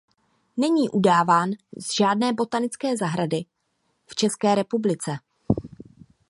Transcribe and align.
Není 0.57 0.89
udáván 0.89 1.51
z 1.77 1.95
žádné 1.95 2.33
botanické 2.33 2.97
zahrady 2.97 3.45
v 4.07 4.15
České 4.15 4.55
republice. 4.55 5.11